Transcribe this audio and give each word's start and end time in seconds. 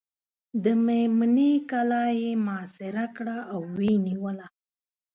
د 0.63 0.65
مېمنې 0.85 1.51
کلا 1.69 2.03
یې 2.21 2.31
محاصره 2.45 3.05
کړه 3.15 3.37
او 3.53 3.59
ویې 3.75 3.93
نیوله. 4.05 4.47